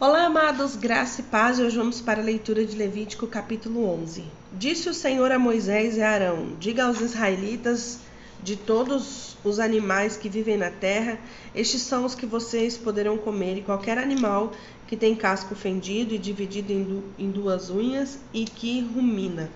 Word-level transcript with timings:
Olá, 0.00 0.24
amados, 0.24 0.76
graça 0.76 1.20
e 1.20 1.24
paz. 1.24 1.58
Hoje 1.58 1.76
vamos 1.76 2.00
para 2.00 2.22
a 2.22 2.24
leitura 2.24 2.64
de 2.64 2.74
Levítico, 2.74 3.26
capítulo 3.26 3.84
11. 3.84 4.24
Disse 4.50 4.88
o 4.88 4.94
Senhor 4.94 5.30
a 5.30 5.38
Moisés 5.38 5.98
e 5.98 6.00
a 6.00 6.08
Arão: 6.08 6.56
Diga 6.58 6.84
aos 6.84 7.02
israelitas 7.02 7.98
de 8.42 8.56
todos 8.56 9.36
os 9.44 9.60
animais 9.60 10.16
que 10.16 10.30
vivem 10.30 10.56
na 10.56 10.70
terra, 10.70 11.18
estes 11.54 11.82
são 11.82 12.06
os 12.06 12.14
que 12.14 12.24
vocês 12.24 12.78
poderão 12.78 13.18
comer, 13.18 13.58
e 13.58 13.62
qualquer 13.62 13.98
animal 13.98 14.52
que 14.86 14.96
tem 14.96 15.14
casco 15.14 15.54
fendido 15.54 16.14
e 16.14 16.18
dividido 16.18 16.72
em 17.18 17.30
duas 17.30 17.68
unhas 17.68 18.18
e 18.32 18.46
que 18.46 18.80
rumina. 18.80 19.50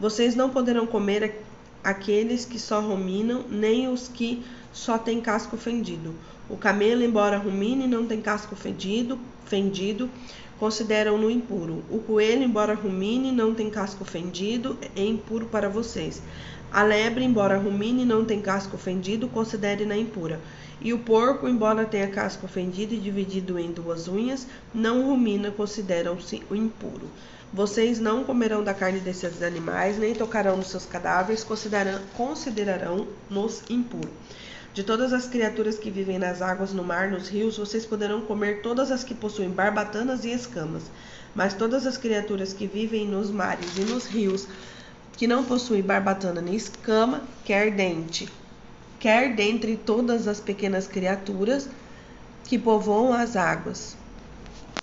Vocês 0.00 0.34
não 0.34 0.48
poderão 0.48 0.86
comer 0.86 1.42
aqueles 1.84 2.46
que 2.46 2.58
só 2.58 2.80
ruminam, 2.80 3.44
nem 3.46 3.88
os 3.88 4.08
que 4.08 4.42
só 4.72 4.96
têm 4.96 5.20
casco 5.20 5.58
fendido. 5.58 6.14
O 6.52 6.56
camelo, 6.58 7.02
embora 7.02 7.38
rumine, 7.38 7.86
não 7.86 8.06
tem 8.06 8.20
casco 8.20 8.54
fendido, 8.54 9.18
fendido 9.46 10.10
consideram-no 10.58 11.30
impuro. 11.30 11.82
O 11.90 11.98
coelho, 11.98 12.42
embora 12.42 12.74
rumine, 12.74 13.32
não 13.32 13.54
tem 13.54 13.70
casco 13.70 14.04
fendido, 14.04 14.76
é 14.94 15.02
impuro 15.02 15.46
para 15.46 15.70
vocês. 15.70 16.22
A 16.70 16.82
lebre, 16.82 17.24
embora 17.24 17.56
rumine, 17.56 18.04
não 18.04 18.26
tem 18.26 18.42
casco 18.42 18.76
fendido, 18.76 19.28
considere-na 19.28 19.96
impura. 19.96 20.42
E 20.78 20.92
o 20.92 20.98
porco, 20.98 21.48
embora 21.48 21.86
tenha 21.86 22.08
casco 22.08 22.46
fendido 22.46 22.92
e 22.92 22.98
dividido 22.98 23.58
em 23.58 23.72
duas 23.72 24.06
unhas, 24.06 24.46
não 24.74 25.06
rumina, 25.06 25.50
consideram-se 25.50 26.42
impuro. 26.50 27.08
Vocês 27.52 28.00
não 28.00 28.24
comerão 28.24 28.64
da 28.64 28.72
carne 28.72 28.98
desses 28.98 29.42
animais, 29.42 29.98
nem 29.98 30.14
tocarão 30.14 30.56
nos 30.56 30.68
seus 30.68 30.86
cadáveres, 30.86 31.46
considerarão-nos 32.16 33.62
impuros. 33.68 34.10
De 34.72 34.82
todas 34.82 35.12
as 35.12 35.26
criaturas 35.26 35.78
que 35.78 35.90
vivem 35.90 36.18
nas 36.18 36.40
águas, 36.40 36.72
no 36.72 36.82
mar, 36.82 37.10
nos 37.10 37.28
rios, 37.28 37.58
vocês 37.58 37.84
poderão 37.84 38.22
comer 38.22 38.62
todas 38.62 38.90
as 38.90 39.04
que 39.04 39.14
possuem 39.14 39.50
barbatanas 39.50 40.24
e 40.24 40.32
escamas. 40.32 40.84
Mas 41.34 41.52
todas 41.52 41.86
as 41.86 41.98
criaturas 41.98 42.54
que 42.54 42.66
vivem 42.66 43.06
nos 43.06 43.30
mares 43.30 43.76
e 43.76 43.82
nos 43.82 44.06
rios, 44.06 44.48
que 45.14 45.26
não 45.26 45.44
possuem 45.44 45.82
barbatana 45.82 46.40
nem 46.40 46.54
escama, 46.54 47.22
quer 47.44 47.70
dente, 47.70 48.32
quer 48.98 49.34
dentre 49.34 49.76
todas 49.76 50.26
as 50.26 50.40
pequenas 50.40 50.86
criaturas 50.86 51.68
que 52.44 52.58
povoam 52.58 53.12
as 53.12 53.36
águas, 53.36 53.94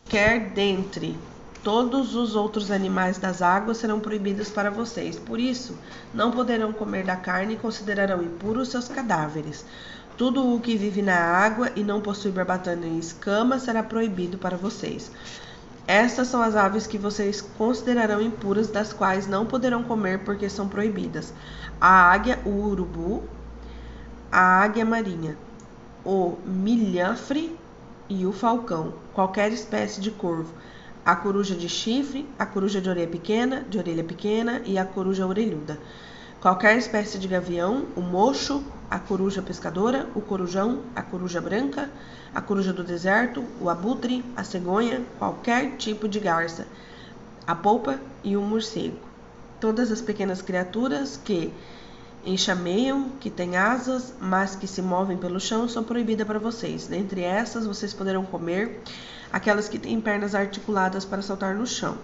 quer 0.08 0.52
dentre 0.52 1.18
Todos 1.64 2.16
os 2.16 2.36
outros 2.36 2.72
animais 2.72 3.18
das 3.18 3.42
águas 3.42 3.78
serão 3.78 4.00
proibidos 4.00 4.50
para 4.50 4.72
vocês. 4.72 5.20
Por 5.20 5.38
isso, 5.42 5.78
não 6.14 6.32
poderão 6.32 6.72
comer 6.72 7.04
da 7.04 7.18
carne 7.18 7.56
e 7.56 7.58
considerarão 7.58 8.24
impuros 8.24 8.70
seus 8.70 8.88
cadáveres. 8.88 9.66
Tudo 10.18 10.56
o 10.56 10.60
que 10.62 10.78
vive 10.78 11.02
na 11.02 11.18
água 11.18 11.70
e 11.76 11.84
não 11.84 12.00
possui 12.00 12.32
barbatana 12.32 12.84
nem 12.84 12.98
escama 12.98 13.60
será 13.60 13.84
proibido 13.84 14.38
para 14.38 14.56
vocês. 14.56 15.12
Estas 15.86 16.30
são 16.30 16.42
as 16.42 16.56
aves 16.56 16.88
que 16.88 16.98
vocês 16.98 17.42
considerarão 17.42 18.22
impuras, 18.22 18.70
das 18.70 18.94
quais 18.94 19.28
não 19.28 19.46
poderão 19.46 19.84
comer 19.84 20.20
porque 20.20 20.50
são 20.50 20.70
proibidas: 20.70 21.34
a 21.82 21.90
águia, 21.90 22.40
o 22.46 22.50
urubu, 22.50 23.24
a 24.32 24.62
águia 24.62 24.86
marinha, 24.86 25.38
o 26.06 26.38
milhafre 26.46 27.58
e 28.08 28.26
o 28.26 28.32
falcão, 28.32 28.94
qualquer 29.14 29.52
espécie 29.52 30.00
de 30.00 30.12
corvo 30.12 30.54
a 31.10 31.16
coruja 31.16 31.56
de 31.56 31.68
chifre, 31.68 32.30
a 32.38 32.46
coruja 32.46 32.80
de 32.80 32.88
orelha 32.88 33.08
pequena, 33.08 33.66
de 33.68 33.80
orelha 33.80 34.04
pequena 34.04 34.62
e 34.64 34.78
a 34.78 34.86
coruja 34.86 35.26
orelhuda. 35.26 35.80
Qualquer 36.40 36.78
espécie 36.78 37.18
de 37.18 37.28
gavião, 37.28 37.88
o 37.96 38.02
mocho, 38.02 38.64
a 38.92 39.00
coruja 39.00 39.42
pescadora, 39.42 40.08
o 40.14 40.22
corujão, 40.22 40.84
a 40.96 41.02
coruja 41.02 41.42
branca, 41.42 41.90
a 42.32 42.40
coruja 42.40 42.72
do 42.72 42.84
deserto, 42.84 43.44
o 43.60 43.72
abutre, 43.72 44.24
a 44.38 44.44
cegonha, 44.44 45.02
qualquer 45.18 45.78
tipo 45.78 46.08
de 46.08 46.20
garça, 46.20 46.68
a 47.48 47.56
polpa 47.56 48.00
e 48.24 48.38
o 48.38 48.42
morcego. 48.44 49.00
Todas 49.60 49.92
as 49.92 50.02
pequenas 50.02 50.44
criaturas 50.44 51.18
que 51.18 51.52
enxameiam, 52.26 53.10
que 53.20 53.30
têm 53.30 53.58
asas, 53.58 54.14
mas 54.20 54.56
que 54.56 54.68
se 54.68 54.82
movem 54.82 55.18
pelo 55.18 55.40
chão, 55.40 55.68
são 55.68 55.84
proibidas 55.84 56.28
para 56.28 56.40
vocês. 56.40 56.88
Dentre 56.88 57.22
essas, 57.22 57.66
vocês 57.66 57.94
poderão 57.94 58.26
comer 58.26 58.82
aquelas 59.32 59.70
que 59.70 59.80
têm 59.80 60.00
pernas 60.02 60.36
articuladas 60.36 61.06
para 61.06 61.22
saltar 61.22 61.56
no 61.56 61.66
chão. 61.66 61.98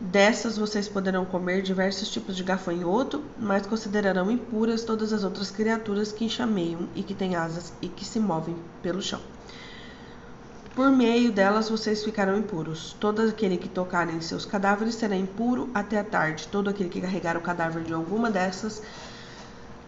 Dessas 0.00 0.56
vocês 0.56 0.88
poderão 0.88 1.24
comer 1.24 1.60
diversos 1.60 2.08
tipos 2.08 2.36
de 2.36 2.44
gafanhoto, 2.44 3.24
mas 3.36 3.66
considerarão 3.66 4.30
impuras 4.30 4.84
todas 4.84 5.12
as 5.12 5.24
outras 5.24 5.50
criaturas 5.50 6.12
que 6.12 6.24
enxameiam 6.24 6.88
e 6.94 7.02
que 7.02 7.14
têm 7.14 7.34
asas 7.34 7.72
e 7.82 7.88
que 7.88 8.04
se 8.04 8.20
movem 8.20 8.54
pelo 8.80 9.02
chão. 9.02 9.20
Por 10.78 10.92
meio 10.92 11.32
delas 11.32 11.68
vocês 11.68 12.04
ficarão 12.04 12.38
impuros. 12.38 12.94
Todo 13.00 13.22
aquele 13.22 13.56
que 13.56 13.68
tocar 13.68 14.08
em 14.08 14.20
seus 14.20 14.44
cadáveres 14.44 14.94
será 14.94 15.16
impuro 15.16 15.68
até 15.74 15.98
a 15.98 16.04
tarde. 16.04 16.46
Todo 16.46 16.70
aquele 16.70 16.88
que 16.88 17.00
carregar 17.00 17.36
o 17.36 17.40
cadáver 17.40 17.82
de 17.82 17.92
alguma 17.92 18.30
dessas 18.30 18.80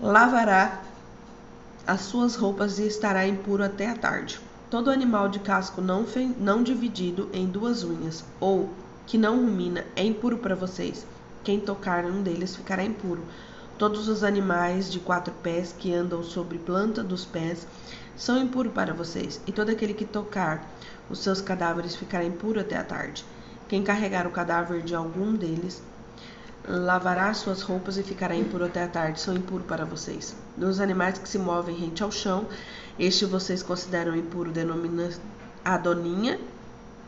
lavará 0.01 0.83
as 1.87 2.01
suas 2.01 2.35
roupas 2.35 2.81
e 2.81 2.89
estará 2.89 3.25
impuro 3.25 3.63
até 3.63 3.89
a 3.89 3.95
tarde. 3.95 4.41
Todo 4.69 4.91
animal 4.91 5.29
de 5.29 5.39
casco 5.39 5.81
não, 5.81 6.05
não 6.37 6.61
dividido 6.61 7.31
em 7.33 7.47
duas 7.47 7.85
unhas, 7.85 8.25
ou 8.41 8.69
que 9.07 9.17
não 9.17 9.37
rumina, 9.37 9.85
é 9.95 10.03
impuro 10.03 10.39
para 10.39 10.57
vocês. 10.57 11.07
Quem 11.45 11.61
tocar 11.61 12.05
um 12.05 12.21
deles 12.21 12.57
ficará 12.57 12.83
impuro. 12.83 13.23
Todos 13.79 14.09
os 14.09 14.25
animais 14.25 14.91
de 14.91 14.99
quatro 14.99 15.33
pés 15.41 15.73
que 15.73 15.95
andam 15.95 16.25
sobre 16.25 16.59
planta 16.59 17.01
dos 17.01 17.25
pés 17.25 17.65
são 18.21 18.39
impuros 18.39 18.75
para 18.75 18.93
vocês, 18.93 19.41
e 19.47 19.51
todo 19.51 19.71
aquele 19.71 19.95
que 19.95 20.05
tocar 20.05 20.71
os 21.09 21.21
seus 21.21 21.41
cadáveres 21.41 21.97
ficará 21.97 22.23
impuro 22.23 22.61
até 22.61 22.77
a 22.77 22.85
tarde. 22.85 23.25
Quem 23.67 23.83
carregar 23.83 24.27
o 24.27 24.31
cadáver 24.31 24.83
de 24.83 24.95
algum 24.95 25.35
deles 25.35 25.83
lavará 26.69 27.33
suas 27.33 27.63
roupas 27.63 27.97
e 27.97 28.03
ficará 28.03 28.37
impuro 28.37 28.67
até 28.67 28.85
a 28.85 28.89
tarde, 28.89 29.19
são 29.19 29.35
impuros 29.35 29.67
para 29.67 29.87
vocês. 29.87 30.37
Dos 30.55 30.81
animais 30.81 31.19
que 31.19 31.27
se 31.27 31.39
movem 31.39 31.75
rente 31.75 32.03
ao 32.03 32.13
chão, 32.13 32.47
este 32.99 33.25
vocês 33.25 33.63
consideram 33.63 34.15
impuro, 34.15 34.53
denomina 34.53 35.09
a 35.65 35.79
doninha, 35.79 36.39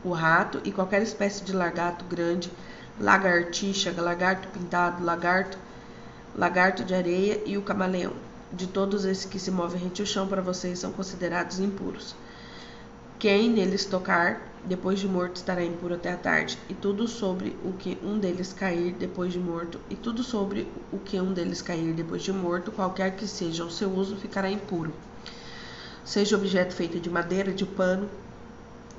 o 0.03 0.13
rato 0.13 0.63
e 0.65 0.73
qualquer 0.73 1.03
espécie 1.03 1.45
de 1.45 1.53
lagarto 1.53 2.07
grande, 2.07 2.51
lagartixa, 2.99 3.93
lagarto 3.99 4.49
pintado, 4.49 5.05
lagarto, 5.05 5.59
lagarto 6.35 6.83
de 6.83 6.95
areia 6.95 7.43
e 7.45 7.59
o 7.59 7.63
camaleão. 7.63 8.32
De 8.53 8.67
todos 8.67 9.07
esses 9.07 9.25
que 9.25 9.39
se 9.39 9.51
movem 9.51 9.83
rente 9.83 10.03
ao 10.03 10.07
chão, 10.07 10.27
para 10.29 10.43
vocês 10.43 10.79
são 10.79 10.93
considerados 10.93 11.59
impuros. 11.59 12.15
Quem 13.19 13.49
neles 13.49 13.87
tocar, 13.87 14.43
depois 14.65 15.01
de 15.01 15.09
morto, 15.09 15.37
estará 15.37 15.65
impuro 15.65 15.95
até 15.95 16.13
a 16.13 16.17
tarde. 16.17 16.59
E 16.69 16.75
tudo 16.75 17.09
sobre 17.09 17.57
o 17.65 17.73
que 17.73 17.97
um 18.03 18.19
deles 18.19 18.53
cair 18.53 18.93
depois 18.93 19.33
de 19.33 19.39
morto, 19.39 19.81
e 19.89 19.97
tudo 19.97 20.23
sobre 20.23 20.69
o 20.93 20.99
que 20.99 21.19
um 21.19 21.33
deles 21.33 21.63
cair 21.63 21.95
depois 21.95 22.23
de 22.23 22.33
morto, 22.33 22.71
qualquer 22.71 23.17
que 23.17 23.27
seja 23.27 23.65
o 23.65 23.71
seu 23.71 23.91
uso, 23.91 24.17
ficará 24.17 24.51
impuro. 24.51 24.93
Seja 26.05 26.37
objeto 26.37 26.75
feito 26.75 27.01
de 27.01 27.09
madeira, 27.09 27.53
de 27.53 27.65
pano, 27.65 28.11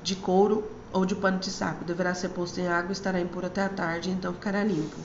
de 0.02 0.16
couro 0.16 0.68
ou 0.92 1.04
de 1.04 1.14
pano 1.14 1.38
de 1.38 1.50
saco, 1.50 1.84
deverá 1.84 2.14
ser 2.14 2.30
posto 2.30 2.58
em 2.60 2.66
água 2.66 2.90
e 2.90 2.92
estará 2.92 3.20
impuro 3.20 3.46
até 3.46 3.62
a 3.62 3.68
tarde, 3.68 4.10
então 4.10 4.32
ficará 4.32 4.64
limpo. 4.64 4.96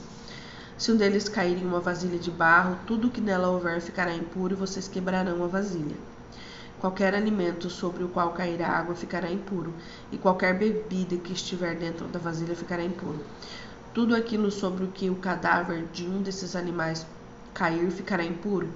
Se 0.80 0.90
um 0.90 0.96
deles 0.96 1.28
cair 1.28 1.58
em 1.58 1.66
uma 1.66 1.78
vasilha 1.78 2.18
de 2.18 2.30
barro, 2.30 2.78
tudo 2.86 3.10
que 3.10 3.20
nela 3.20 3.50
houver 3.50 3.82
ficará 3.82 4.14
impuro 4.14 4.54
e 4.54 4.56
vocês 4.56 4.88
quebrarão 4.88 5.44
a 5.44 5.46
vasilha. 5.46 5.94
Qualquer 6.80 7.14
alimento 7.14 7.68
sobre 7.68 8.02
o 8.02 8.08
qual 8.08 8.32
cair 8.32 8.62
a 8.62 8.78
água 8.78 8.94
ficará 8.94 9.30
impuro, 9.30 9.74
e 10.10 10.16
qualquer 10.16 10.58
bebida 10.58 11.18
que 11.18 11.34
estiver 11.34 11.74
dentro 11.74 12.06
da 12.06 12.18
vasilha 12.18 12.56
ficará 12.56 12.82
impuro. 12.82 13.20
Tudo 13.92 14.16
aquilo 14.16 14.50
sobre 14.50 14.84
o 14.84 14.88
que 14.88 15.10
o 15.10 15.16
cadáver 15.16 15.84
de 15.92 16.06
um 16.06 16.22
desses 16.22 16.56
animais 16.56 17.06
cair 17.52 17.90
ficará 17.90 18.24
impuro. 18.24 18.70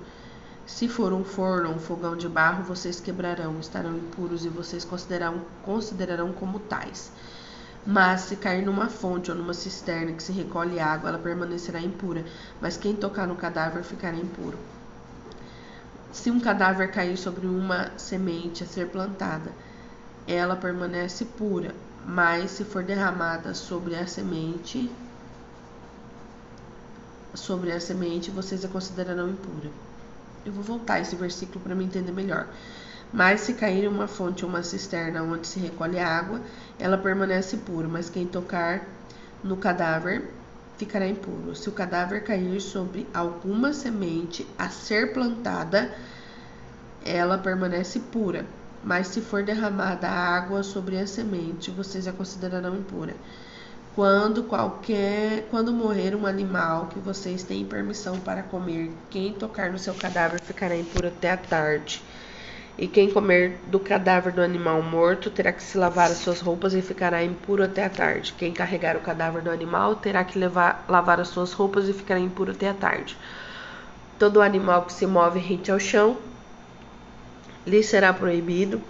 Se 0.66 0.86
for 0.86 1.10
um 1.10 1.24
forno 1.24 1.70
um 1.70 1.78
fogão 1.78 2.14
de 2.14 2.28
barro, 2.28 2.64
vocês 2.64 3.00
quebrarão, 3.00 3.58
estarão 3.60 3.96
impuros 3.96 4.44
e 4.44 4.50
vocês 4.50 4.84
considerarão, 4.84 5.40
considerarão 5.62 6.34
como 6.34 6.58
tais. 6.58 7.10
Mas 7.86 8.22
se 8.22 8.36
cair 8.36 8.64
numa 8.64 8.88
fonte 8.88 9.30
ou 9.30 9.36
numa 9.36 9.52
cisterna 9.52 10.12
que 10.12 10.22
se 10.22 10.32
recolhe 10.32 10.80
água, 10.80 11.10
ela 11.10 11.18
permanecerá 11.18 11.80
impura, 11.80 12.24
mas 12.60 12.78
quem 12.78 12.96
tocar 12.96 13.26
no 13.26 13.36
cadáver 13.36 13.82
ficará 13.82 14.16
impuro. 14.16 14.58
Se 16.10 16.30
um 16.30 16.40
cadáver 16.40 16.90
cair 16.90 17.16
sobre 17.18 17.46
uma 17.46 17.90
semente 17.98 18.64
a 18.64 18.66
ser 18.66 18.88
plantada, 18.88 19.52
ela 20.26 20.56
permanece 20.56 21.24
pura, 21.24 21.74
mas 22.06 22.52
se 22.52 22.64
for 22.64 22.82
derramada 22.82 23.52
sobre 23.52 23.94
a 23.96 24.06
semente, 24.06 24.90
sobre 27.34 27.72
a 27.72 27.80
semente, 27.80 28.30
vocês 28.30 28.64
a 28.64 28.68
considerarão 28.68 29.28
impura. 29.28 29.70
Eu 30.46 30.52
vou 30.52 30.62
voltar 30.62 31.00
esse 31.00 31.16
versículo 31.16 31.60
para 31.60 31.74
me 31.74 31.84
entender 31.84 32.12
melhor. 32.12 32.46
Mas 33.14 33.42
se 33.42 33.54
cair 33.54 33.84
em 33.84 33.86
uma 33.86 34.08
fonte 34.08 34.44
ou 34.44 34.50
uma 34.50 34.64
cisterna 34.64 35.22
onde 35.22 35.46
se 35.46 35.60
recolhe 35.60 36.00
água, 36.00 36.40
ela 36.80 36.98
permanece 36.98 37.58
pura, 37.58 37.86
mas 37.86 38.10
quem 38.10 38.26
tocar 38.26 38.84
no 39.42 39.56
cadáver 39.56 40.32
ficará 40.76 41.06
impuro. 41.06 41.54
Se 41.54 41.68
o 41.68 41.72
cadáver 41.72 42.24
cair 42.24 42.60
sobre 42.60 43.06
alguma 43.14 43.72
semente 43.72 44.44
a 44.58 44.68
ser 44.68 45.12
plantada, 45.12 45.94
ela 47.04 47.38
permanece 47.38 48.00
pura, 48.00 48.44
mas 48.82 49.06
se 49.06 49.20
for 49.20 49.44
derramada 49.44 50.08
água 50.08 50.64
sobre 50.64 50.98
a 50.98 51.06
semente, 51.06 51.70
vocês 51.70 52.08
a 52.08 52.12
considerarão 52.12 52.74
impura. 52.74 53.14
Quando 53.94 54.42
qualquer, 54.42 55.46
quando 55.52 55.72
morrer 55.72 56.16
um 56.16 56.26
animal 56.26 56.86
que 56.86 56.98
vocês 56.98 57.44
têm 57.44 57.64
permissão 57.64 58.18
para 58.18 58.42
comer, 58.42 58.90
quem 59.08 59.32
tocar 59.32 59.70
no 59.70 59.78
seu 59.78 59.94
cadáver 59.94 60.40
ficará 60.40 60.74
impuro 60.74 61.06
até 61.06 61.30
a 61.30 61.36
tarde. 61.36 62.02
E 62.76 62.88
quem 62.88 63.08
comer 63.08 63.60
do 63.68 63.78
cadáver 63.78 64.32
do 64.32 64.42
animal 64.42 64.82
morto 64.82 65.30
terá 65.30 65.52
que 65.52 65.62
se 65.62 65.78
lavar 65.78 66.10
as 66.10 66.18
suas 66.18 66.40
roupas 66.40 66.74
e 66.74 66.82
ficará 66.82 67.22
impuro 67.22 67.62
até 67.62 67.84
a 67.84 67.88
tarde. 67.88 68.34
Quem 68.36 68.52
carregar 68.52 68.96
o 68.96 69.00
cadáver 69.00 69.42
do 69.42 69.50
animal 69.50 69.94
terá 69.94 70.24
que 70.24 70.36
levar, 70.36 70.84
lavar 70.88 71.20
as 71.20 71.28
suas 71.28 71.52
roupas 71.52 71.88
e 71.88 71.92
ficará 71.92 72.18
impuro 72.18 72.50
até 72.50 72.68
a 72.68 72.74
tarde. 72.74 73.16
Todo 74.18 74.42
animal 74.42 74.82
que 74.82 74.92
se 74.92 75.06
move 75.06 75.38
rente 75.38 75.70
ao 75.70 75.78
chão 75.78 76.16
lhe 77.64 77.80
será 77.82 78.12
proibido 78.12 78.82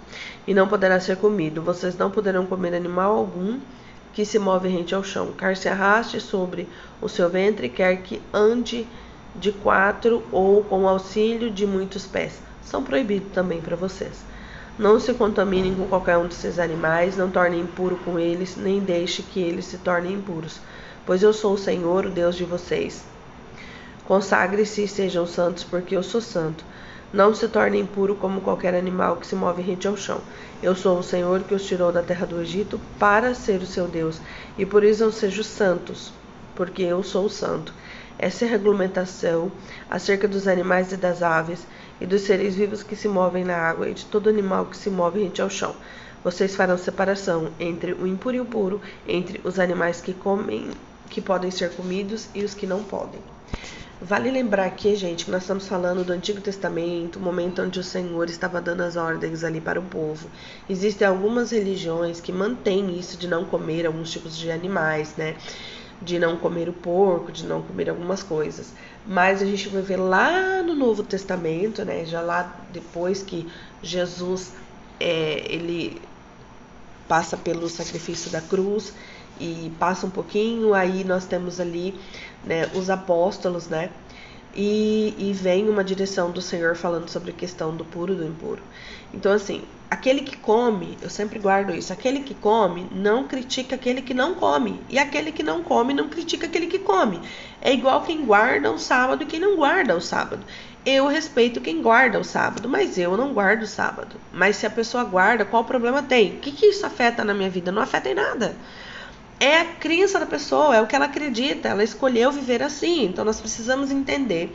e 0.47 0.53
não 0.53 0.67
poderá 0.67 0.99
ser 0.99 1.17
comido. 1.17 1.61
Vocês 1.61 1.95
não 1.95 2.09
poderão 2.09 2.47
comer 2.47 2.73
animal 2.73 3.15
algum 3.15 3.59
que 4.13 4.25
se 4.25 4.39
move 4.39 4.67
rente 4.67 4.95
ao 4.95 5.03
chão, 5.03 5.31
quer 5.33 5.55
se 5.55 5.69
arraste 5.69 6.19
sobre 6.19 6.67
o 6.99 7.07
seu 7.07 7.29
ventre, 7.29 7.69
quer 7.69 7.97
que 7.97 8.19
ande 8.33 8.87
de 9.35 9.51
quatro 9.51 10.23
ou 10.31 10.63
com 10.63 10.87
auxílio 10.87 11.51
de 11.51 11.67
muitos 11.67 12.07
pés 12.07 12.39
são 12.65 12.83
proibidos 12.83 13.31
também 13.31 13.61
para 13.61 13.75
vocês. 13.75 14.25
Não 14.77 14.99
se 14.99 15.13
contaminem 15.13 15.73
com 15.73 15.87
qualquer 15.87 16.17
um 16.17 16.27
desses 16.27 16.59
animais, 16.59 17.15
não 17.15 17.31
tornem 17.31 17.61
impuro 17.61 17.95
com 18.03 18.19
eles, 18.19 18.57
nem 18.57 18.81
deixe 18.81 19.23
que 19.23 19.39
eles 19.39 19.65
se 19.65 19.77
tornem 19.77 20.15
impuros, 20.15 20.59
pois 21.05 21.23
eu 21.23 21.31
sou 21.31 21.53
o 21.53 21.57
Senhor, 21.57 22.05
o 22.05 22.09
Deus 22.09 22.35
de 22.35 22.43
vocês. 22.43 23.05
Consagre-se 24.05 24.83
e 24.83 24.87
sejam 24.87 25.25
santos, 25.25 25.63
porque 25.63 25.95
eu 25.95 26.03
sou 26.03 26.19
santo. 26.19 26.65
Não 27.13 27.33
se 27.33 27.47
torne 27.47 27.79
impuro 27.79 28.15
como 28.15 28.41
qualquer 28.41 28.75
animal 28.75 29.15
que 29.15 29.25
se 29.25 29.35
move 29.35 29.61
rente 29.61 29.87
ao 29.87 29.95
chão. 29.95 30.19
Eu 30.61 30.75
sou 30.75 30.99
o 30.99 31.03
Senhor 31.03 31.41
que 31.43 31.55
os 31.55 31.65
tirou 31.65 31.91
da 31.91 32.03
terra 32.03 32.25
do 32.25 32.41
Egito 32.41 32.79
para 32.99 33.33
ser 33.33 33.61
o 33.61 33.65
seu 33.65 33.87
Deus, 33.87 34.19
e 34.57 34.65
por 34.65 34.83
isso 34.83 35.09
sejam 35.13 35.43
santos, 35.43 36.11
porque 36.53 36.81
eu 36.81 37.01
sou 37.01 37.29
santo. 37.29 37.73
Essa 38.19 38.43
é 38.43 38.47
regulamentação 38.47 39.51
acerca 39.89 40.27
dos 40.27 40.47
animais 40.47 40.91
e 40.91 40.97
das 40.97 41.21
aves 41.21 41.65
e 41.99 42.05
dos 42.05 42.21
seres 42.21 42.55
vivos 42.55 42.83
que 42.83 42.95
se 42.95 43.07
movem 43.07 43.43
na 43.43 43.57
água 43.57 43.89
e 43.89 43.93
de 43.93 44.05
todo 44.05 44.29
animal 44.29 44.65
que 44.65 44.77
se 44.77 44.89
move 44.89 45.21
rente 45.21 45.41
ao 45.41 45.49
chão. 45.49 45.75
Vocês 46.23 46.55
farão 46.55 46.77
separação 46.77 47.51
entre 47.59 47.93
o 47.93 48.07
impuro 48.07 48.35
e 48.35 48.39
o 48.41 48.45
puro, 48.45 48.81
entre 49.07 49.39
os 49.43 49.59
animais 49.59 50.01
que 50.01 50.13
comem, 50.13 50.71
que 51.09 51.21
podem 51.21 51.51
ser 51.51 51.71
comidos 51.71 52.29
e 52.33 52.43
os 52.43 52.53
que 52.53 52.65
não 52.65 52.83
podem. 52.83 53.21
Vale 54.01 54.29
lembrar 54.29 54.65
aqui, 54.65 54.93
gente, 54.95 55.23
que 55.23 55.31
nós 55.31 55.43
estamos 55.43 55.67
falando 55.67 56.03
do 56.03 56.11
Antigo 56.11 56.41
Testamento, 56.41 57.17
o 57.17 57.21
momento 57.21 57.61
onde 57.61 57.79
o 57.79 57.83
Senhor 57.83 58.29
estava 58.29 58.59
dando 58.59 58.81
as 58.81 58.97
ordens 58.97 59.43
ali 59.43 59.61
para 59.61 59.79
o 59.79 59.83
povo. 59.83 60.29
Existem 60.69 61.07
algumas 61.07 61.51
religiões 61.51 62.19
que 62.19 62.31
mantêm 62.31 62.99
isso 62.99 63.17
de 63.17 63.25
não 63.25 63.45
comer 63.45 63.85
alguns 63.85 64.11
tipos 64.11 64.37
de 64.37 64.51
animais, 64.51 65.15
né? 65.15 65.35
De 66.01 66.19
não 66.19 66.37
comer 66.37 66.69
o 66.69 66.73
porco, 66.73 67.31
de 67.31 67.45
não 67.45 67.61
comer 67.61 67.89
algumas 67.89 68.21
coisas. 68.21 68.73
Mas 69.05 69.41
a 69.41 69.45
gente 69.45 69.69
vai 69.69 69.81
ver 69.81 69.97
lá 69.97 70.61
no 70.61 70.75
Novo 70.75 71.03
Testamento, 71.03 71.83
né? 71.85 72.05
Já 72.05 72.21
lá 72.21 72.55
depois 72.71 73.23
que 73.23 73.49
Jesus 73.81 74.53
é, 74.99 75.45
ele 75.47 76.01
passa 77.07 77.37
pelo 77.37 77.69
sacrifício 77.69 78.31
da 78.31 78.41
cruz 78.41 78.93
e 79.39 79.71
passa 79.79 80.07
um 80.07 80.09
pouquinho, 80.09 80.73
aí 80.73 81.03
nós 81.03 81.25
temos 81.25 81.59
ali 81.59 81.93
né, 82.43 82.69
os 82.73 82.89
apóstolos, 82.89 83.67
né? 83.67 83.89
E, 84.55 85.13
e 85.17 85.33
vem 85.33 85.67
uma 85.67 85.83
direção 85.83 86.31
do 86.31 86.41
Senhor 86.41 86.75
falando 86.75 87.09
sobre 87.09 87.31
a 87.31 87.33
questão 87.33 87.75
do 87.75 87.83
puro 87.83 88.13
e 88.13 88.15
do 88.15 88.25
impuro. 88.25 88.61
Então, 89.13 89.31
assim, 89.31 89.63
aquele 89.89 90.21
que 90.21 90.37
come, 90.37 90.97
eu 91.01 91.09
sempre 91.09 91.39
guardo 91.39 91.73
isso, 91.73 91.91
aquele 91.91 92.21
que 92.21 92.33
come 92.33 92.87
não 92.91 93.27
critica 93.27 93.75
aquele 93.75 94.01
que 94.01 94.13
não 94.13 94.35
come. 94.35 94.79
E 94.89 94.97
aquele 94.97 95.31
que 95.31 95.43
não 95.43 95.61
come 95.61 95.93
não 95.93 96.07
critica 96.07 96.47
aquele 96.47 96.67
que 96.67 96.79
come. 96.79 97.19
É 97.61 97.73
igual 97.73 98.01
quem 98.03 98.25
guarda 98.25 98.71
o 98.71 98.79
sábado 98.79 99.23
e 99.23 99.25
quem 99.25 99.39
não 99.39 99.55
guarda 99.55 99.95
o 99.95 100.01
sábado. 100.01 100.43
Eu 100.85 101.07
respeito 101.07 101.59
quem 101.61 101.81
guarda 101.81 102.19
o 102.19 102.23
sábado, 102.23 102.69
mas 102.69 102.97
eu 102.97 103.17
não 103.17 103.33
guardo 103.33 103.63
o 103.63 103.67
sábado. 103.67 104.15
Mas 104.31 104.55
se 104.55 104.65
a 104.65 104.69
pessoa 104.69 105.03
guarda, 105.03 105.43
qual 105.43 105.63
problema 105.63 106.03
tem? 106.03 106.35
O 106.35 106.39
que, 106.39 106.51
que 106.51 106.67
isso 106.67 106.85
afeta 106.85 107.23
na 107.23 107.33
minha 107.33 107.49
vida? 107.49 107.71
Não 107.71 107.81
afeta 107.81 108.09
em 108.09 108.13
nada 108.13 108.55
é 109.39 109.61
a 109.61 109.65
crença 109.65 110.19
da 110.19 110.25
pessoa, 110.25 110.75
é 110.75 110.81
o 110.81 110.87
que 110.87 110.95
ela 110.95 111.05
acredita, 111.05 111.69
ela 111.69 111.83
escolheu 111.83 112.31
viver 112.31 112.63
assim. 112.63 113.05
Então 113.05 113.25
nós 113.25 113.39
precisamos 113.39 113.91
entender 113.91 114.53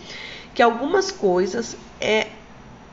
que 0.55 0.63
algumas 0.63 1.11
coisas 1.11 1.77
é 2.01 2.29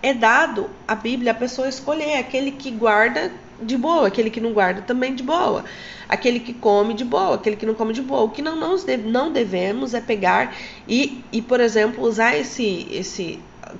é 0.01 0.13
dado 0.13 0.69
a 0.87 0.95
Bíblia 0.95 1.31
a 1.31 1.35
pessoa 1.35 1.67
escolher 1.67 2.17
aquele 2.17 2.51
que 2.51 2.69
guarda 2.69 3.31
de 3.61 3.75
boa, 3.77 4.07
aquele 4.07 4.29
que 4.29 4.39
não 4.39 4.53
guarda 4.53 4.81
também 4.81 5.15
de 5.15 5.23
boa, 5.23 5.65
aquele 6.07 6.39
que 6.39 6.53
come 6.53 6.93
de 6.93 7.03
boa, 7.03 7.35
aquele 7.35 7.55
que 7.55 7.65
não 7.65 7.73
come 7.73 7.93
de 7.93 8.01
boa. 8.01 8.21
O 8.21 8.29
que 8.29 8.41
não, 8.41 8.55
não, 8.55 8.75
não 9.05 9.31
devemos 9.31 9.93
é 9.93 10.01
pegar 10.01 10.55
e, 10.87 11.23
e, 11.31 11.41
por 11.41 11.59
exemplo, 11.59 12.03
usar 12.03 12.37
esse, 12.37 12.87
esse 12.91 13.39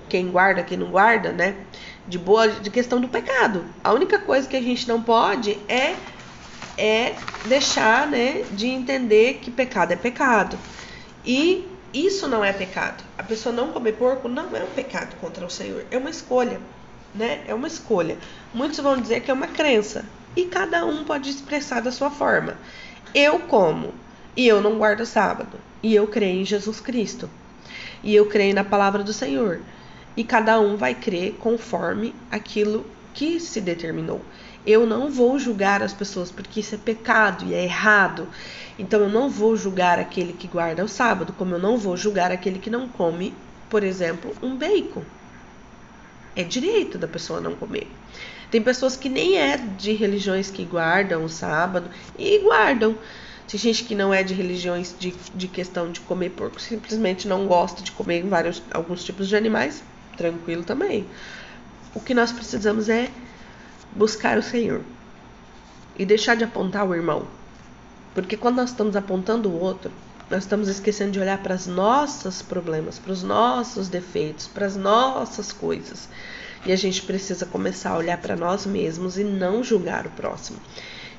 quem 0.10 0.30
guarda, 0.30 0.64
quem 0.64 0.78
não 0.78 0.88
guarda, 0.88 1.32
né? 1.32 1.56
De 2.08 2.18
boa, 2.18 2.48
de 2.48 2.70
questão 2.70 3.00
do 3.00 3.08
pecado. 3.08 3.64
A 3.84 3.94
única 3.94 4.18
coisa 4.18 4.48
que 4.48 4.56
a 4.56 4.62
gente 4.62 4.88
não 4.88 5.02
pode 5.02 5.58
é 5.68 5.96
é 6.78 7.16
deixar 7.46 8.08
né, 8.08 8.44
de 8.52 8.68
entender 8.68 9.40
que 9.42 9.50
pecado 9.50 9.92
é 9.92 9.96
pecado. 9.96 10.58
E 11.26 11.68
isso 11.94 12.28
não 12.28 12.44
é 12.44 12.54
pecado. 12.54 13.04
A 13.18 13.24
pessoa 13.24 13.54
não 13.54 13.72
comer 13.72 13.94
porco 13.94 14.28
não 14.28 14.56
é 14.56 14.64
um 14.64 14.74
pecado 14.76 15.16
contra 15.20 15.46
o 15.46 15.50
Senhor, 15.50 15.86
é 15.90 15.98
uma 15.98 16.10
escolha, 16.10 16.60
né? 17.16 17.44
É 17.48 17.54
uma 17.54 17.68
escolha. 17.68 18.18
Muitos 18.54 18.80
vão 18.80 19.00
dizer 19.00 19.22
que 19.22 19.32
é 19.32 19.34
uma 19.34 19.48
crença 19.48 20.06
e 20.36 20.46
cada 20.46 20.86
um 20.86 21.04
pode 21.04 21.30
expressar 21.30 21.82
da 21.82 21.92
sua 21.92 22.12
forma. 22.12 22.56
Eu 23.14 23.40
como 23.40 23.94
e 24.36 24.48
eu 24.48 24.62
não 24.62 24.78
guardo 24.78 25.06
sábado 25.06 25.58
e 25.82 25.96
eu 25.96 26.08
creio 26.08 26.42
em 26.42 26.46
Jesus 26.46 26.80
Cristo 26.80 27.30
e 28.04 28.14
eu 28.14 28.28
creio 28.28 28.54
na 28.54 28.64
palavra 28.64 29.04
do 29.04 29.14
Senhor 29.14 29.62
e 30.16 30.24
cada 30.24 30.60
um 30.60 30.78
vai 30.78 30.94
crer 30.94 31.36
conforme 31.40 32.14
aquilo 32.32 32.86
que 33.14 33.40
se 33.40 33.60
determinou. 33.60 34.22
Eu 34.68 34.86
não 34.86 35.10
vou 35.10 35.40
julgar 35.40 35.82
as 35.82 35.94
pessoas 35.94 36.30
porque 36.30 36.60
isso 36.60 36.76
é 36.76 36.78
pecado 36.78 37.46
e 37.46 37.54
é 37.54 37.64
errado. 37.64 38.28
Então 38.78 39.00
eu 39.00 39.08
não 39.08 39.30
vou 39.30 39.56
julgar 39.56 39.98
aquele 39.98 40.34
que 40.34 40.46
guarda 40.46 40.84
o 40.84 40.90
sábado, 40.90 41.32
como 41.32 41.56
eu 41.56 41.60
não 41.60 41.78
vou 41.78 41.96
julgar 41.96 42.34
aquele 42.34 42.60
que 42.60 42.70
não 42.70 42.90
come, 42.90 43.34
por 43.70 43.82
exemplo, 43.82 44.36
um 44.44 44.58
bacon. 44.58 45.04
É 46.36 46.44
direito 46.44 46.98
da 46.98 47.08
pessoa 47.08 47.40
não 47.40 47.56
comer. 47.56 47.90
Tem 48.52 48.62
pessoas 48.62 48.98
que 48.98 49.08
nem 49.08 49.38
é 49.38 49.56
de 49.56 49.94
religiões 49.94 50.52
que 50.52 50.66
guardam 50.66 51.24
o 51.24 51.30
sábado 51.30 51.90
e 52.20 52.38
guardam. 52.40 52.98
Tem 53.48 53.58
gente 53.58 53.86
que 53.86 53.96
não 53.96 54.14
é 54.14 54.22
de 54.22 54.34
religiões 54.34 54.94
de, 55.00 55.16
de 55.34 55.48
questão 55.48 55.90
de 55.90 56.02
comer 56.02 56.32
porco, 56.32 56.60
simplesmente 56.60 57.26
não 57.26 57.48
gosta 57.48 57.82
de 57.82 57.94
comer 57.94 58.26
vários, 58.26 58.62
alguns 58.72 59.06
tipos 59.06 59.30
de 59.30 59.38
animais, 59.38 59.82
tranquilo 60.18 60.66
também. 60.66 61.06
O 61.96 62.02
que 62.02 62.14
nós 62.14 62.34
precisamos 62.34 62.90
é 62.90 63.10
buscar 63.98 64.38
o 64.38 64.44
Senhor 64.44 64.82
e 65.98 66.06
deixar 66.06 66.36
de 66.36 66.44
apontar 66.44 66.88
o 66.88 66.94
irmão. 66.94 67.28
Porque 68.14 68.38
quando 68.38 68.58
nós 68.58 68.70
estamos 68.70 68.96
apontando 68.96 69.50
o 69.50 69.60
outro, 69.60 69.92
nós 70.30 70.44
estamos 70.44 70.68
esquecendo 70.68 71.12
de 71.12 71.20
olhar 71.20 71.42
para 71.42 71.56
os 71.56 71.68
nossos 71.68 72.42
problemas, 72.42 73.00
para 73.00 73.12
os 73.12 73.24
nossos 73.24 73.90
defeitos, 73.90 74.48
para 74.48 74.66
as 74.66 74.76
nossas 74.76 75.52
coisas. 75.52 76.08
E 76.66 76.72
a 76.72 76.76
gente 76.76 77.02
precisa 77.02 77.46
começar 77.46 77.92
a 77.92 77.98
olhar 77.98 78.18
para 78.18 78.36
nós 78.36 78.66
mesmos 78.66 79.18
e 79.18 79.24
não 79.24 79.64
julgar 79.64 80.06
o 80.06 80.12
próximo. 80.12 80.60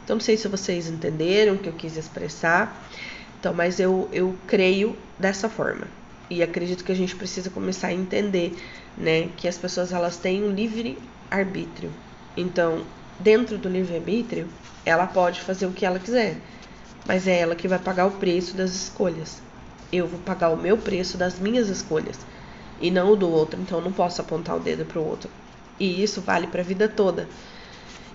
Então, 0.04 0.16
não 0.16 0.20
sei 0.20 0.36
se 0.36 0.48
vocês 0.48 0.88
entenderam 0.88 1.54
o 1.54 1.58
que 1.58 1.68
eu 1.68 1.72
quis 1.72 1.96
expressar, 1.96 2.86
então, 3.38 3.52
mas 3.54 3.78
eu, 3.78 4.08
eu 4.12 4.34
creio 4.46 4.96
dessa 5.18 5.48
forma. 5.48 5.86
E 6.30 6.42
acredito 6.42 6.84
que 6.84 6.92
a 6.92 6.94
gente 6.94 7.16
precisa 7.16 7.50
começar 7.50 7.88
a 7.88 7.92
entender, 7.92 8.54
né, 8.96 9.28
que 9.36 9.48
as 9.48 9.56
pessoas 9.56 9.92
elas 9.92 10.16
têm 10.16 10.44
um 10.44 10.50
livre 10.50 10.98
arbítrio. 11.30 11.90
Então, 12.38 12.84
dentro 13.18 13.58
do 13.58 13.68
livre-arbítrio, 13.68 14.48
ela 14.86 15.08
pode 15.08 15.40
fazer 15.40 15.66
o 15.66 15.72
que 15.72 15.84
ela 15.84 15.98
quiser, 15.98 16.36
mas 17.04 17.26
é 17.26 17.40
ela 17.40 17.56
que 17.56 17.66
vai 17.66 17.80
pagar 17.80 18.06
o 18.06 18.12
preço 18.12 18.56
das 18.56 18.70
escolhas. 18.70 19.42
Eu 19.92 20.06
vou 20.06 20.20
pagar 20.20 20.50
o 20.50 20.56
meu 20.56 20.78
preço 20.78 21.18
das 21.18 21.36
minhas 21.40 21.68
escolhas 21.68 22.16
e 22.80 22.92
não 22.92 23.10
o 23.10 23.16
do 23.16 23.28
outro, 23.28 23.60
então 23.60 23.78
eu 23.78 23.84
não 23.84 23.90
posso 23.90 24.20
apontar 24.20 24.56
o 24.56 24.60
dedo 24.60 24.84
para 24.84 25.00
o 25.00 25.04
outro. 25.04 25.28
E 25.80 26.00
isso 26.00 26.20
vale 26.20 26.46
para 26.46 26.60
a 26.60 26.64
vida 26.64 26.88
toda. 26.88 27.26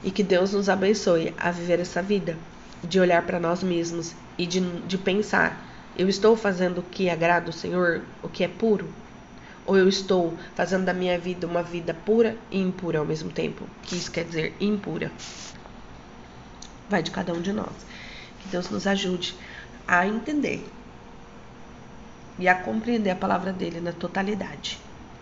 E 0.02 0.10
que 0.10 0.24
Deus 0.24 0.54
nos 0.54 0.70
abençoe 0.70 1.34
a 1.38 1.52
viver 1.52 1.82
essa 1.82 2.02
vida, 2.02 2.38
de 2.82 3.02
olhar 3.02 3.26
para 3.26 3.42
nós 3.42 3.62
mesmos 3.62 4.14
e 4.38 4.46
de, 4.46 4.62
de 4.88 4.98
pensar: 4.98 5.62
eu 5.98 6.08
estou 6.08 6.38
fazendo 6.38 6.78
o 6.78 6.84
que 6.84 7.10
agrada 7.10 7.50
o 7.50 7.54
Senhor, 7.54 8.04
o 8.22 8.30
que 8.30 8.46
é 8.46 8.48
puro? 8.48 8.88
Ou 9.66 9.78
eu 9.78 9.88
estou 9.88 10.38
fazendo 10.56 10.86
da 10.86 10.94
minha 10.94 11.18
vida 11.18 11.48
uma 11.48 11.64
vida 11.64 11.94
pura 11.94 12.38
e 12.52 12.60
impura 12.60 13.00
ao 13.00 13.06
mesmo 13.06 13.32
tempo? 13.32 13.66
Que 13.84 13.96
isso 13.96 14.12
quer 14.12 14.26
dizer 14.26 14.56
impura. 14.60 15.12
Vai 16.90 17.02
de 17.02 17.12
cada 17.12 17.34
um 17.34 17.42
de 17.42 17.54
nós. 17.54 17.74
Que 18.42 18.50
Deus 18.50 18.70
nos 18.70 18.86
ajude 18.86 19.36
a 19.88 20.06
entender 20.06 20.68
e 22.38 22.48
a 22.48 22.56
compreender 22.56 23.12
a 23.12 23.16
palavra 23.16 23.54
dele 23.54 23.80
na 23.80 23.94
totalidade. 23.94 24.80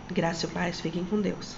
Graça 0.10 0.46
e 0.46 0.50
paz, 0.50 0.80
fiquem 0.80 1.06
com 1.06 1.22
Deus. 1.22 1.56